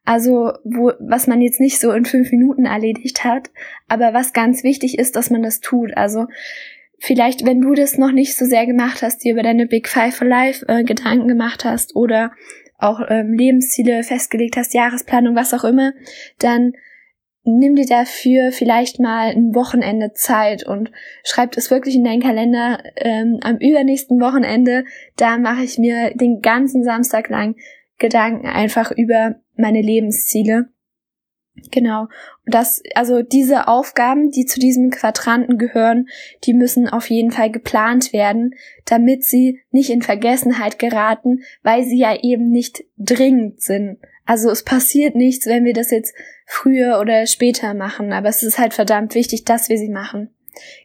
also 0.03 0.53
wo, 0.63 0.91
was 0.99 1.27
man 1.27 1.41
jetzt 1.41 1.59
nicht 1.59 1.79
so 1.79 1.91
in 1.91 2.05
fünf 2.05 2.31
Minuten 2.31 2.65
erledigt 2.65 3.23
hat, 3.23 3.51
aber 3.87 4.13
was 4.13 4.33
ganz 4.33 4.63
wichtig 4.63 4.97
ist, 4.97 5.15
dass 5.15 5.29
man 5.29 5.43
das 5.43 5.61
tut. 5.61 5.95
Also 5.95 6.25
vielleicht, 6.97 7.45
wenn 7.45 7.61
du 7.61 7.73
das 7.73 7.97
noch 7.97 8.11
nicht 8.11 8.35
so 8.35 8.45
sehr 8.45 8.65
gemacht 8.65 9.01
hast, 9.01 9.23
dir 9.23 9.33
über 9.33 9.43
deine 9.43 9.67
Big 9.67 9.87
Five 9.87 10.15
for 10.15 10.27
Life 10.27 10.65
äh, 10.67 10.83
Gedanken 10.83 11.27
gemacht 11.27 11.63
hast 11.63 11.95
oder 11.95 12.31
auch 12.77 13.01
ähm, 13.07 13.33
Lebensziele 13.33 14.03
festgelegt 14.03 14.57
hast, 14.57 14.73
Jahresplanung, 14.73 15.35
was 15.35 15.53
auch 15.53 15.63
immer, 15.63 15.93
dann 16.39 16.73
nimm 17.45 17.75
dir 17.75 17.85
dafür 17.85 18.51
vielleicht 18.51 18.99
mal 18.99 19.29
ein 19.29 19.55
Wochenende 19.55 20.13
Zeit 20.13 20.65
und 20.65 20.91
schreib 21.23 21.55
es 21.55 21.71
wirklich 21.71 21.95
in 21.95 22.03
deinen 22.03 22.21
Kalender. 22.21 22.79
Ähm, 22.97 23.39
am 23.41 23.57
übernächsten 23.57 24.19
Wochenende, 24.19 24.85
da 25.15 25.37
mache 25.37 25.63
ich 25.63 25.77
mir 25.77 26.11
den 26.15 26.41
ganzen 26.41 26.83
Samstag 26.83 27.29
lang 27.29 27.55
Gedanken 27.97 28.47
einfach 28.47 28.91
über 28.91 29.35
meine 29.55 29.81
Lebensziele. 29.81 30.69
Genau. 31.71 32.01
Und 32.45 32.53
das, 32.53 32.81
also 32.95 33.21
diese 33.21 33.69
Aufgaben, 33.69 34.29
die 34.29 34.45
zu 34.45 34.59
diesem 34.59 34.89
Quadranten 34.89 35.57
gehören, 35.57 36.07
die 36.43 36.53
müssen 36.53 36.89
auf 36.89 37.09
jeden 37.09 37.31
Fall 37.31 37.49
geplant 37.49 38.11
werden, 38.11 38.55
damit 38.83 39.23
sie 39.23 39.61
nicht 39.71 39.89
in 39.89 40.01
Vergessenheit 40.01 40.79
geraten, 40.79 41.43
weil 41.63 41.83
sie 41.83 41.97
ja 41.97 42.17
eben 42.21 42.49
nicht 42.49 42.83
dringend 42.97 43.61
sind. 43.61 43.99
Also 44.25 44.49
es 44.49 44.63
passiert 44.63 45.15
nichts, 45.15 45.45
wenn 45.45 45.63
wir 45.63 45.73
das 45.73 45.91
jetzt 45.91 46.13
früher 46.45 46.99
oder 46.99 47.25
später 47.25 47.73
machen, 47.73 48.13
aber 48.13 48.29
es 48.29 48.43
ist 48.43 48.59
halt 48.59 48.73
verdammt 48.73 49.15
wichtig, 49.15 49.45
dass 49.45 49.69
wir 49.69 49.77
sie 49.77 49.89
machen. 49.89 50.29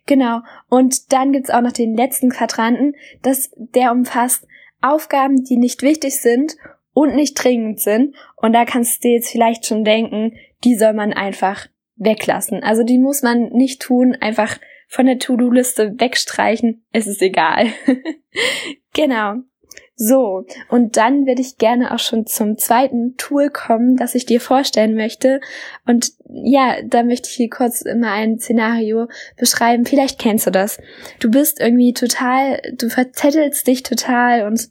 Genau. 0.07 0.41
Und 0.69 1.13
dann 1.13 1.33
gibt's 1.33 1.51
auch 1.51 1.61
noch 1.61 1.73
den 1.73 1.95
letzten 1.97 2.31
Quadranten, 2.31 2.97
das, 3.23 3.51
der 3.57 3.93
umfasst 3.93 4.47
Aufgaben, 4.81 5.45
die 5.45 5.57
nicht 5.57 5.83
wichtig 5.83 6.21
sind 6.21 6.57
und 6.93 7.15
nicht 7.15 7.35
dringend 7.35 7.81
sind. 7.81 8.17
Und 8.37 8.53
da 8.53 8.65
kannst 8.65 9.05
du 9.05 9.09
dir 9.09 9.15
jetzt 9.15 9.31
vielleicht 9.31 9.67
schon 9.67 9.85
denken, 9.85 10.37
die 10.65 10.77
soll 10.77 10.95
man 10.95 11.13
einfach 11.13 11.67
weglassen. 11.97 12.63
Also 12.63 12.83
die 12.83 12.99
muss 12.99 13.23
man 13.23 13.51
nicht 13.51 13.83
tun, 13.83 14.17
einfach 14.21 14.59
von 14.89 15.07
der 15.07 15.19
To-Do-Liste 15.19 16.01
wegstreichen. 16.01 16.85
Es 16.93 17.07
ist 17.07 17.23
egal. 17.23 17.67
genau. 18.95 19.37
So, 20.03 20.47
und 20.71 20.97
dann 20.97 21.27
würde 21.27 21.43
ich 21.43 21.59
gerne 21.59 21.93
auch 21.93 21.99
schon 21.99 22.25
zum 22.25 22.57
zweiten 22.57 23.19
Tool 23.19 23.51
kommen, 23.51 23.99
das 23.99 24.15
ich 24.15 24.25
dir 24.25 24.41
vorstellen 24.41 24.95
möchte. 24.95 25.43
Und 25.85 26.13
ja, 26.25 26.77
da 26.83 27.03
möchte 27.03 27.29
ich 27.29 27.35
hier 27.35 27.51
kurz 27.51 27.83
immer 27.83 28.11
ein 28.11 28.39
Szenario 28.39 29.09
beschreiben. 29.37 29.85
Vielleicht 29.85 30.19
kennst 30.19 30.47
du 30.47 30.53
das. 30.53 30.79
Du 31.19 31.31
bist 31.31 31.61
irgendwie 31.61 31.93
total, 31.93 32.63
du 32.73 32.89
verzettelst 32.89 33.67
dich 33.67 33.83
total 33.83 34.47
und 34.47 34.71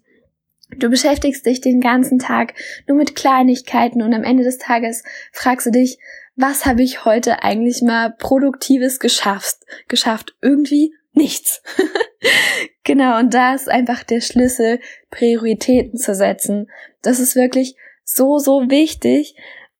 du 0.75 0.89
beschäftigst 0.89 1.45
dich 1.45 1.61
den 1.61 1.79
ganzen 1.79 2.17
Tag 2.17 2.55
nur 2.87 2.97
mit 2.97 3.15
Kleinigkeiten 3.15 4.01
und 4.01 4.15
am 4.15 4.23
Ende 4.23 4.43
des 4.43 4.57
Tages 4.57 5.03
fragst 5.31 5.67
du 5.67 5.71
dich, 5.71 5.99
was 6.37 6.65
habe 6.65 6.81
ich 6.81 7.05
heute 7.05 7.43
eigentlich 7.43 7.83
mal 7.83 8.15
Produktives 8.17 8.99
geschafft? 8.99 9.57
Geschafft. 9.89 10.35
Irgendwie 10.41 10.95
nichts. 11.13 11.61
genau, 12.83 13.19
und 13.19 13.33
da 13.33 13.55
ist 13.55 13.69
einfach 13.69 14.03
der 14.03 14.21
Schlüssel, 14.21 14.79
Prioritäten 15.09 15.97
zu 15.97 16.15
setzen. 16.15 16.69
Das 17.01 17.19
ist 17.19 17.35
wirklich 17.35 17.75
so, 18.03 18.37
so 18.39 18.69
wichtig. 18.69 19.35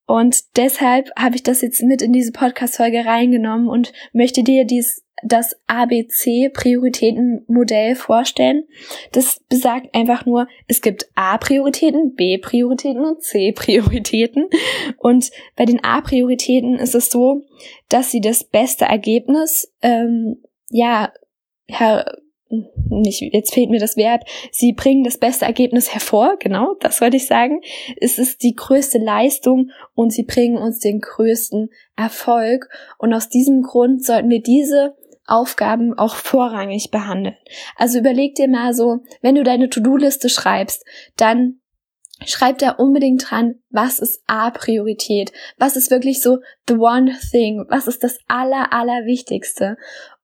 Und 0.06 0.58
deshalb 0.58 1.12
habe 1.18 1.36
ich 1.36 1.44
das 1.44 1.62
jetzt 1.62 1.84
mit 1.84 2.02
in 2.02 2.14
diese 2.14 2.32
Podcast-Folge 2.32 3.06
reingenommen 3.06 3.68
und 3.68 3.94
möchte 4.12 4.44
dir 4.44 4.66
dies, 4.66 5.04
das 5.24 5.56
ABC-Prioritätenmodell 5.68 7.96
vorstellen. 7.96 8.66
Das 9.12 9.40
besagt 9.50 9.94
einfach 9.94 10.26
nur, 10.26 10.48
es 10.68 10.82
gibt 10.82 11.10
A-Prioritäten, 11.16 12.16
B-Prioritäten 12.16 13.06
und 13.06 13.22
C-Prioritäten. 13.22 14.48
Und 14.98 15.30
bei 15.56 15.66
den 15.66 15.84
A-Prioritäten 15.84 16.80
ist 16.80 16.96
es 16.96 17.12
so, 17.12 17.44
dass 17.90 18.10
sie 18.12 18.22
das 18.22 18.44
beste 18.44 18.86
Ergebnis 18.86 19.72
ähm, 19.82 20.42
ja 20.70 21.12
her 21.70 22.06
nicht, 22.90 23.22
jetzt 23.22 23.54
fehlt 23.54 23.70
mir 23.70 23.80
das 23.80 23.96
Verb, 23.96 24.22
sie 24.52 24.74
bringen 24.74 25.04
das 25.04 25.18
beste 25.18 25.46
Ergebnis 25.46 25.94
hervor, 25.94 26.38
genau, 26.40 26.76
das 26.80 27.02
wollte 27.02 27.18
ich 27.18 27.28
sagen. 27.28 27.62
Es 28.02 28.18
ist 28.18 28.42
die 28.42 28.56
größte 28.56 28.98
Leistung 28.98 29.70
und 29.94 30.12
sie 30.12 30.24
bringen 30.24 30.58
uns 30.58 30.80
den 30.80 31.00
größten 31.00 31.70
Erfolg. 31.96 32.68
Und 32.98 33.14
aus 33.14 33.30
diesem 33.30 33.62
Grund 33.62 34.04
sollten 34.04 34.30
wir 34.30 34.42
diese 34.42 34.96
Aufgaben 35.28 35.98
auch 35.98 36.16
vorrangig 36.16 36.90
behandeln. 36.90 37.36
Also 37.76 38.00
überleg 38.00 38.34
dir 38.34 38.48
mal 38.48 38.74
so, 38.74 39.00
wenn 39.22 39.36
du 39.36 39.44
deine 39.44 39.70
To-Do-Liste 39.70 40.30
schreibst, 40.30 40.84
dann 41.18 41.60
schreib 42.26 42.58
da 42.58 42.72
unbedingt 42.72 43.30
dran, 43.30 43.56
was 43.70 44.00
ist 44.00 44.24
A-Priorität? 44.28 45.32
Was 45.58 45.76
ist 45.76 45.92
wirklich 45.92 46.22
so 46.22 46.40
the 46.68 46.76
one 46.76 47.16
thing? 47.32 47.66
Was 47.70 47.88
ist 47.88 48.04
das 48.04 48.18
aller, 48.28 48.74
aller 48.74 49.06
Wichtigste? 49.06 49.78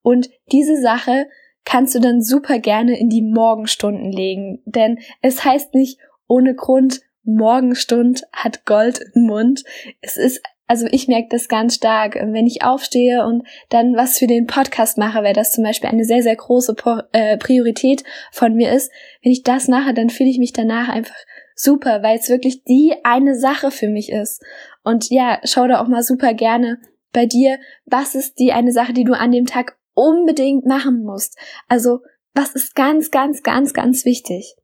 Und 0.06 0.30
diese 0.52 0.80
Sache 0.80 1.26
kannst 1.64 1.96
du 1.96 1.98
dann 1.98 2.22
super 2.22 2.60
gerne 2.60 2.96
in 2.96 3.08
die 3.08 3.22
Morgenstunden 3.22 4.12
legen, 4.12 4.62
denn 4.64 5.00
es 5.20 5.44
heißt 5.44 5.74
nicht 5.74 5.98
ohne 6.28 6.54
Grund, 6.54 7.00
Morgenstund 7.24 8.22
hat 8.32 8.64
Gold 8.66 9.00
im 9.14 9.22
Mund. 9.22 9.64
Es 10.02 10.16
ist 10.16 10.42
also 10.68 10.86
ich 10.92 11.08
merke 11.08 11.26
das 11.30 11.48
ganz 11.48 11.74
stark, 11.74 12.14
wenn 12.14 12.46
ich 12.46 12.62
aufstehe 12.62 13.26
und 13.26 13.48
dann 13.68 13.96
was 13.96 14.16
für 14.16 14.28
den 14.28 14.46
Podcast 14.46 14.96
mache, 14.96 15.24
weil 15.24 15.32
das 15.32 15.50
zum 15.50 15.64
Beispiel 15.64 15.90
eine 15.90 16.04
sehr, 16.04 16.22
sehr 16.22 16.36
große 16.36 16.76
äh, 17.10 17.36
Priorität 17.36 18.04
von 18.30 18.54
mir 18.54 18.70
ist. 18.70 18.92
Wenn 19.24 19.32
ich 19.32 19.42
das 19.42 19.66
mache, 19.66 19.92
dann 19.92 20.08
fühle 20.08 20.30
ich 20.30 20.38
mich 20.38 20.52
danach 20.52 20.88
einfach 20.88 21.16
super, 21.56 22.04
weil 22.04 22.18
es 22.18 22.28
wirklich 22.28 22.62
die 22.62 22.94
eine 23.02 23.36
Sache 23.36 23.72
für 23.72 23.88
mich 23.88 24.12
ist. 24.12 24.40
Und 24.84 25.10
ja, 25.10 25.40
schau 25.42 25.66
da 25.66 25.80
auch 25.80 25.88
mal 25.88 26.04
super 26.04 26.32
gerne 26.32 26.78
bei 27.12 27.26
dir, 27.26 27.58
was 27.86 28.14
ist 28.14 28.38
die 28.38 28.52
eine 28.52 28.70
Sache, 28.70 28.92
die 28.92 29.04
du 29.04 29.12
an 29.14 29.32
dem 29.32 29.46
Tag 29.46 29.76
unbedingt 29.96 30.66
machen 30.66 31.02
musst. 31.02 31.36
Also, 31.66 32.00
was 32.34 32.54
ist 32.54 32.76
ganz, 32.76 33.10
ganz, 33.10 33.42
ganz, 33.42 33.72
ganz 33.72 34.04
wichtig? 34.04 34.54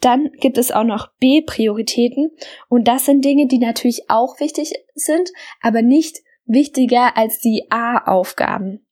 Dann 0.00 0.30
gibt 0.40 0.56
es 0.56 0.70
auch 0.70 0.84
noch 0.84 1.10
B-Prioritäten 1.18 2.30
und 2.68 2.86
das 2.86 3.04
sind 3.04 3.24
Dinge, 3.24 3.48
die 3.48 3.58
natürlich 3.58 4.08
auch 4.08 4.38
wichtig 4.38 4.72
sind, 4.94 5.30
aber 5.60 5.82
nicht 5.82 6.18
wichtiger 6.46 7.16
als 7.16 7.40
die 7.40 7.66
A-Aufgaben. 7.70 8.86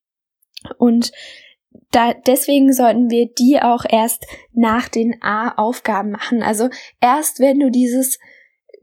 Und 0.78 1.12
da, 1.92 2.12
deswegen 2.14 2.72
sollten 2.72 3.10
wir 3.10 3.26
die 3.32 3.60
auch 3.62 3.84
erst 3.88 4.26
nach 4.52 4.88
den 4.88 5.22
A-Aufgaben 5.22 6.10
machen. 6.10 6.42
Also 6.42 6.68
erst 7.00 7.38
wenn 7.38 7.60
du 7.60 7.70
dieses, 7.70 8.18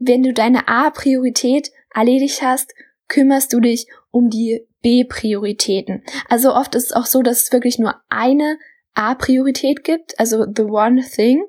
wenn 0.00 0.22
du 0.22 0.32
deine 0.32 0.66
A-Priorität 0.66 1.70
erledigt 1.94 2.40
hast, 2.42 2.74
kümmerst 3.08 3.52
du 3.52 3.60
dich 3.60 3.86
um 4.10 4.30
die 4.30 4.66
B-Prioritäten. 4.84 6.04
Also 6.28 6.54
oft 6.54 6.74
ist 6.74 6.90
es 6.90 6.92
auch 6.92 7.06
so, 7.06 7.22
dass 7.22 7.44
es 7.44 7.52
wirklich 7.52 7.78
nur 7.78 7.96
eine 8.10 8.58
A-Priorität 8.92 9.82
gibt, 9.82 10.20
also 10.20 10.44
the 10.44 10.62
one 10.62 11.02
thing, 11.02 11.42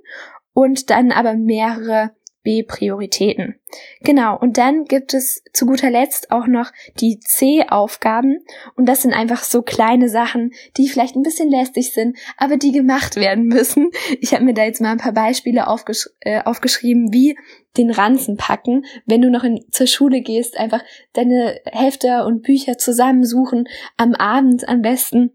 und 0.53 0.89
dann 0.89 1.11
aber 1.11 1.35
mehrere 1.35 2.11
B-Prioritäten. 2.45 3.55
Genau, 4.01 4.37
und 4.39 4.57
dann 4.57 4.85
gibt 4.85 5.13
es 5.13 5.43
zu 5.51 5.65
guter 5.65 5.89
Letzt 5.89 6.31
auch 6.31 6.47
noch 6.47 6.71
die 7.01 7.19
C-Aufgaben 7.19 8.39
und 8.75 8.85
das 8.85 9.01
sind 9.01 9.13
einfach 9.13 9.43
so 9.43 9.63
kleine 9.63 10.07
Sachen, 10.07 10.53
die 10.77 10.87
vielleicht 10.87 11.15
ein 11.15 11.23
bisschen 11.23 11.49
lästig 11.49 11.91
sind, 11.91 12.17
aber 12.37 12.55
die 12.55 12.71
gemacht 12.71 13.17
werden 13.17 13.47
müssen. 13.47 13.89
Ich 14.21 14.33
habe 14.33 14.45
mir 14.45 14.53
da 14.53 14.63
jetzt 14.63 14.79
mal 14.79 14.91
ein 14.91 14.97
paar 14.97 15.11
Beispiele 15.11 15.67
aufgesch 15.67 16.09
äh, 16.21 16.41
aufgeschrieben, 16.43 17.11
wie 17.11 17.35
den 17.77 17.91
Ranzen 17.91 18.37
packen, 18.37 18.85
wenn 19.05 19.21
du 19.21 19.29
noch 19.29 19.43
in, 19.43 19.65
zur 19.71 19.87
Schule 19.87 20.21
gehst, 20.21 20.57
einfach 20.57 20.81
deine 21.13 21.59
Hefte 21.65 22.23
und 22.25 22.43
Bücher 22.43 22.77
zusammensuchen, 22.77 23.67
am 23.97 24.13
Abend 24.13 24.69
am 24.69 24.81
besten 24.81 25.31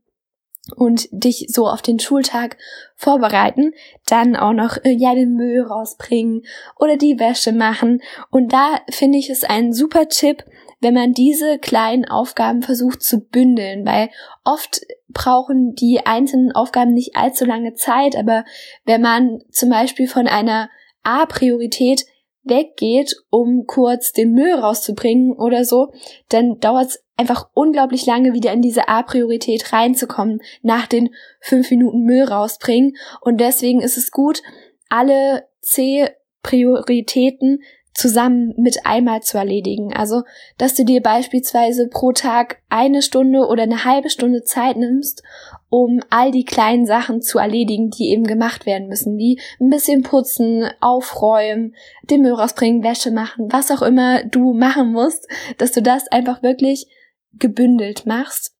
und 0.76 1.08
dich 1.10 1.46
so 1.48 1.66
auf 1.66 1.82
den 1.82 1.98
Schultag 1.98 2.56
vorbereiten, 2.94 3.72
dann 4.06 4.36
auch 4.36 4.52
noch 4.52 4.76
äh, 4.84 4.90
ja 4.90 5.14
den 5.14 5.34
Müll 5.34 5.62
rausbringen 5.62 6.42
oder 6.78 6.96
die 6.96 7.18
Wäsche 7.18 7.52
machen. 7.52 8.02
Und 8.30 8.52
da 8.52 8.80
finde 8.90 9.18
ich 9.18 9.30
es 9.30 9.44
ein 9.44 9.72
super 9.72 10.08
Tipp, 10.08 10.44
wenn 10.80 10.94
man 10.94 11.12
diese 11.12 11.58
kleinen 11.58 12.06
Aufgaben 12.06 12.62
versucht 12.62 13.02
zu 13.02 13.20
bündeln, 13.20 13.84
weil 13.84 14.10
oft 14.44 14.80
brauchen 15.08 15.74
die 15.74 16.00
einzelnen 16.04 16.52
Aufgaben 16.52 16.94
nicht 16.94 17.16
allzu 17.16 17.44
lange 17.44 17.74
Zeit, 17.74 18.16
aber 18.16 18.44
wenn 18.84 19.02
man 19.02 19.42
zum 19.50 19.70
Beispiel 19.70 20.08
von 20.08 20.26
einer 20.26 20.70
A-Priorität 21.02 22.06
weggeht, 22.42 23.16
um 23.28 23.66
kurz 23.66 24.12
den 24.12 24.32
Müll 24.32 24.52
rauszubringen 24.52 25.32
oder 25.32 25.64
so, 25.64 25.92
dann 26.28 26.58
dauert 26.60 26.88
es 26.88 27.04
einfach 27.20 27.48
unglaublich 27.52 28.06
lange 28.06 28.32
wieder 28.32 28.50
in 28.52 28.62
diese 28.62 28.88
A-Priorität 28.88 29.74
reinzukommen, 29.74 30.40
nach 30.62 30.86
den 30.86 31.10
fünf 31.40 31.70
Minuten 31.70 32.04
Müll 32.04 32.24
rausbringen. 32.24 32.96
Und 33.20 33.42
deswegen 33.42 33.82
ist 33.82 33.98
es 33.98 34.10
gut, 34.10 34.42
alle 34.88 35.44
C-Prioritäten 35.60 37.60
zusammen 37.92 38.54
mit 38.56 38.86
einmal 38.86 39.22
zu 39.22 39.36
erledigen. 39.36 39.92
Also, 39.92 40.22
dass 40.56 40.74
du 40.74 40.84
dir 40.84 41.02
beispielsweise 41.02 41.88
pro 41.88 42.12
Tag 42.12 42.62
eine 42.70 43.02
Stunde 43.02 43.46
oder 43.46 43.64
eine 43.64 43.84
halbe 43.84 44.08
Stunde 44.08 44.42
Zeit 44.42 44.78
nimmst, 44.78 45.22
um 45.68 46.00
all 46.08 46.30
die 46.30 46.46
kleinen 46.46 46.86
Sachen 46.86 47.20
zu 47.20 47.38
erledigen, 47.38 47.90
die 47.90 48.08
eben 48.10 48.24
gemacht 48.24 48.64
werden 48.64 48.88
müssen, 48.88 49.18
wie 49.18 49.38
ein 49.60 49.68
bisschen 49.68 50.02
putzen, 50.02 50.70
aufräumen, 50.80 51.74
den 52.04 52.22
Müll 52.22 52.32
rausbringen, 52.32 52.82
Wäsche 52.82 53.10
machen, 53.10 53.52
was 53.52 53.70
auch 53.70 53.82
immer 53.82 54.24
du 54.24 54.54
machen 54.54 54.92
musst, 54.92 55.28
dass 55.58 55.72
du 55.72 55.82
das 55.82 56.08
einfach 56.08 56.42
wirklich 56.42 56.86
gebündelt 57.32 58.06
machst. 58.06 58.54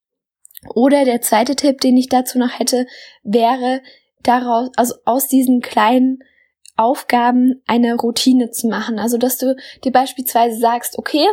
Oder 0.74 1.04
der 1.04 1.20
zweite 1.20 1.56
Tipp, 1.56 1.80
den 1.80 1.96
ich 1.96 2.08
dazu 2.08 2.38
noch 2.38 2.58
hätte, 2.58 2.86
wäre 3.22 3.80
daraus, 4.22 4.70
also 4.76 4.94
aus 5.04 5.28
diesen 5.28 5.60
kleinen 5.60 6.22
Aufgaben 6.76 7.62
eine 7.66 7.94
Routine 7.94 8.50
zu 8.50 8.68
machen. 8.68 8.98
Also, 8.98 9.18
dass 9.18 9.38
du 9.38 9.56
dir 9.84 9.92
beispielsweise 9.92 10.58
sagst, 10.58 10.98
okay, 10.98 11.26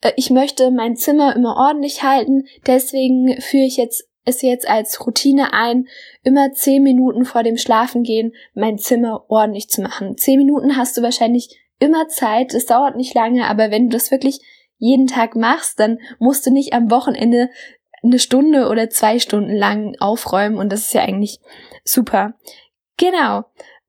äh, 0.00 0.12
ich 0.16 0.30
möchte 0.30 0.70
mein 0.70 0.96
Zimmer 0.96 1.34
immer 1.34 1.56
ordentlich 1.56 2.02
halten, 2.02 2.44
deswegen 2.66 3.40
führe 3.40 3.64
ich 3.64 3.76
jetzt 3.76 4.08
es 4.26 4.42
jetzt 4.42 4.66
als 4.68 5.06
Routine 5.06 5.52
ein, 5.52 5.86
immer 6.22 6.52
zehn 6.52 6.82
Minuten 6.82 7.24
vor 7.24 7.42
dem 7.42 7.58
Schlafengehen 7.58 8.32
mein 8.54 8.78
Zimmer 8.78 9.26
ordentlich 9.28 9.68
zu 9.68 9.82
machen. 9.82 10.16
Zehn 10.16 10.38
Minuten 10.38 10.76
hast 10.76 10.96
du 10.96 11.02
wahrscheinlich 11.02 11.60
immer 11.78 12.08
Zeit, 12.08 12.54
es 12.54 12.66
dauert 12.66 12.96
nicht 12.96 13.14
lange, 13.14 13.46
aber 13.46 13.70
wenn 13.70 13.90
du 13.90 13.96
das 13.96 14.10
wirklich 14.10 14.40
jeden 14.84 15.06
Tag 15.06 15.34
machst, 15.34 15.80
dann 15.80 15.98
musst 16.18 16.44
du 16.44 16.50
nicht 16.50 16.74
am 16.74 16.90
Wochenende 16.90 17.48
eine 18.02 18.18
Stunde 18.18 18.68
oder 18.68 18.90
zwei 18.90 19.18
Stunden 19.18 19.56
lang 19.56 19.96
aufräumen 19.98 20.58
und 20.58 20.70
das 20.70 20.82
ist 20.82 20.94
ja 20.94 21.02
eigentlich 21.02 21.40
super. 21.84 22.34
Genau. 22.98 23.44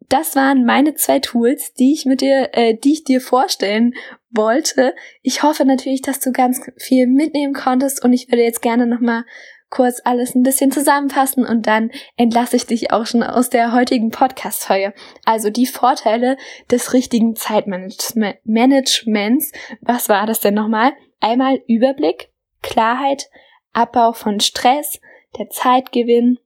Das 0.08 0.36
waren 0.36 0.66
meine 0.66 0.94
zwei 0.94 1.20
Tools, 1.20 1.74
die 1.74 1.92
ich 1.92 2.06
mit 2.06 2.22
dir, 2.22 2.50
äh, 2.54 2.78
die 2.78 2.94
ich 2.94 3.04
dir 3.04 3.20
vorstellen 3.20 3.94
wollte. 4.30 4.94
Ich 5.22 5.44
hoffe 5.44 5.66
natürlich, 5.66 6.02
dass 6.02 6.20
du 6.20 6.32
ganz 6.32 6.62
viel 6.78 7.08
mitnehmen 7.08 7.54
konntest 7.54 8.04
und 8.06 8.14
ich 8.14 8.30
würde 8.30 8.44
jetzt 8.44 8.62
gerne 8.62 8.86
nochmal 8.86 9.26
kurz 9.70 10.02
alles 10.04 10.36
ein 10.36 10.44
bisschen 10.44 10.72
zusammenfassen 10.72 11.46
und 11.46 11.68
dann 11.68 11.92
entlasse 12.18 12.56
ich 12.56 12.66
dich 12.66 12.92
auch 12.92 13.06
schon 13.06 13.24
aus 13.24 13.50
der 13.50 13.74
heutigen 13.74 14.12
Podcast-Folge. 14.12 14.94
Also 15.26 15.50
die 15.50 15.66
Vorteile 15.66 16.38
des 16.72 16.94
richtigen 16.94 17.36
Zeitmanagements. 17.36 19.52
Was 19.82 20.10
war 20.10 20.26
das 20.28 20.40
denn 20.40 20.54
nochmal? 20.54 20.94
Einmal 21.20 21.62
Überblick, 21.68 22.30
Klarheit, 22.62 23.30
Abbau 23.74 24.14
von 24.14 24.40
Stress, 24.40 25.00
der 25.38 25.50
Zeitgewinn, 25.50 26.40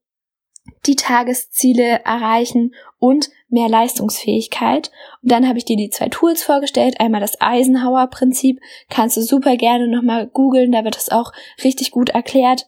die 0.86 0.96
Tagesziele 0.96 2.02
erreichen 2.06 2.74
und 3.00 3.30
mehr 3.50 3.70
Leistungsfähigkeit. 3.70 4.92
Und 5.22 5.32
dann 5.32 5.48
habe 5.48 5.58
ich 5.58 5.66
dir 5.66 5.78
die 5.78 5.90
zwei 5.90 6.10
Tools 6.10 6.44
vorgestellt. 6.44 7.00
Einmal 7.00 7.22
das 7.22 7.42
Eisenhower-Prinzip. 7.42 8.60
Kannst 8.90 9.18
du 9.18 9.22
super 9.22 9.58
gerne 9.58 9.88
nochmal 9.88 10.28
googeln, 10.28 10.72
da 10.72 10.84
wird 10.84 10.96
es 10.96 11.10
auch 11.10 11.32
richtig 11.64 11.92
gut 11.92 12.10
erklärt 12.10 12.68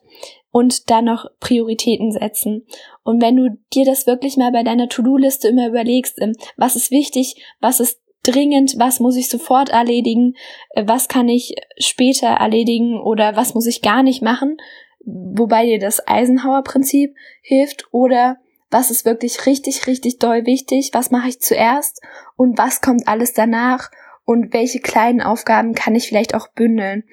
und 0.52 0.90
dann 0.90 1.06
noch 1.06 1.26
Prioritäten 1.40 2.12
setzen. 2.12 2.66
Und 3.04 3.22
wenn 3.22 3.38
du 3.38 3.58
dir 3.74 3.86
das 3.86 4.06
wirklich 4.06 4.38
mal 4.38 4.52
bei 4.52 4.64
deiner 4.64 4.90
To-Do-Liste 4.90 5.48
immer 5.48 5.68
überlegst, 5.68 6.22
ähm, 6.22 6.34
was 6.58 6.76
ist 6.76 6.92
wichtig, 6.92 7.44
was 7.60 7.80
ist 7.80 8.00
dringend, 8.24 8.76
was 8.78 9.00
muss 9.00 9.16
ich 9.16 9.30
sofort 9.30 9.70
erledigen, 9.70 10.36
äh, 10.72 10.84
was 10.86 11.08
kann 11.08 11.30
ich 11.30 11.56
später 11.78 12.28
erledigen 12.28 13.00
oder 13.00 13.36
was 13.36 13.54
muss 13.54 13.66
ich 13.66 13.82
gar 13.82 14.04
nicht 14.04 14.22
machen, 14.22 14.58
wobei 15.04 15.66
dir 15.66 15.80
das 15.80 16.06
Eisenhower-Prinzip 16.08 17.16
hilft 17.42 17.86
oder 17.92 18.38
was 18.70 18.90
ist 18.90 19.06
wirklich 19.06 19.46
richtig, 19.46 19.88
richtig 19.88 20.20
doll 20.20 20.46
wichtig, 20.46 20.92
was 20.94 21.12
mache 21.12 21.30
ich 21.30 21.42
zuerst 21.42 22.02
und 22.38 22.58
was 22.58 22.82
kommt 22.82 23.08
alles 23.08 23.34
danach 23.34 23.90
und 24.26 24.54
welche 24.54 24.80
kleinen 24.80 25.22
Aufgaben 25.22 25.74
kann 25.74 25.96
ich 25.96 26.08
vielleicht 26.08 26.36
auch 26.36 26.48
bündeln. 26.50 27.04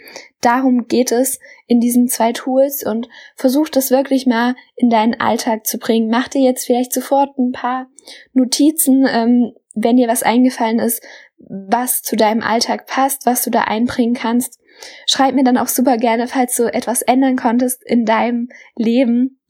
Darum 0.41 0.87
geht 0.87 1.11
es 1.11 1.41
in 1.67 1.81
diesen 1.81 2.09
zwei 2.09 2.33
Tools 2.33 2.85
und 2.85 3.09
versuch 3.35 3.69
das 3.69 3.91
wirklich 3.91 4.27
mal 4.27 4.55
in 4.77 4.91
deinen 4.91 5.19
Alltag 5.21 5.67
zu 5.67 5.79
bringen. 5.79 6.11
Mach 6.11 6.29
dir 6.29 6.43
jetzt 6.43 6.67
vielleicht 6.67 6.93
sofort 6.93 7.37
ein 7.39 7.53
paar 7.53 7.89
Notizen, 8.33 9.07
ähm, 9.11 9.53
wenn 9.75 9.97
dir 9.97 10.09
was 10.09 10.23
eingefallen 10.23 10.79
ist, 10.79 11.03
was 11.39 12.03
zu 12.03 12.17
deinem 12.17 12.43
Alltag 12.43 12.87
passt, 12.87 13.27
was 13.27 13.43
du 13.43 13.51
da 13.51 13.63
einbringen 13.63 14.15
kannst. 14.15 14.61
Schreib 15.07 15.35
mir 15.35 15.45
dann 15.45 15.59
auch 15.59 15.69
super 15.69 15.97
gerne, 15.97 16.29
falls 16.29 16.57
du 16.57 16.73
etwas 16.73 17.03
ändern 17.03 17.37
konntest 17.37 17.83
in 17.85 18.05
deinem 18.05 18.49
Leben. 18.77 19.41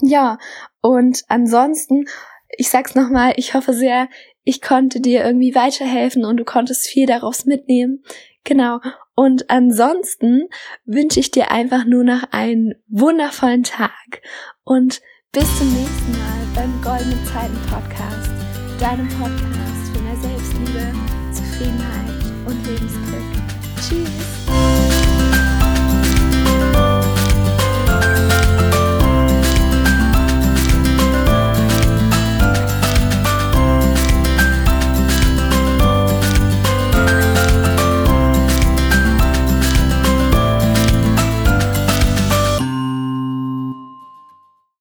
Ja, 0.00 0.38
und 0.80 1.24
ansonsten, 1.28 2.04
ich 2.56 2.68
sag's 2.68 2.94
nochmal, 2.94 3.32
ich 3.36 3.54
hoffe 3.54 3.72
sehr, 3.72 4.08
ich 4.44 4.60
konnte 4.60 5.00
dir 5.00 5.24
irgendwie 5.24 5.54
weiterhelfen 5.54 6.24
und 6.24 6.36
du 6.36 6.44
konntest 6.44 6.86
viel 6.86 7.06
daraus 7.06 7.44
mitnehmen. 7.44 8.02
Genau. 8.44 8.80
Und 9.14 9.50
ansonsten 9.50 10.48
wünsche 10.84 11.20
ich 11.20 11.30
dir 11.30 11.50
einfach 11.50 11.84
nur 11.84 12.04
noch 12.04 12.24
einen 12.30 12.74
wundervollen 12.88 13.64
Tag 13.64 14.22
und 14.64 15.02
bis 15.32 15.58
zum 15.58 15.72
nächsten 15.72 16.12
Mal 16.12 16.40
beim 16.54 16.82
Goldenen 16.82 17.24
Zeiten 17.26 17.58
Podcast, 17.68 18.30
deinem 18.80 19.08
Podcast 19.08 19.99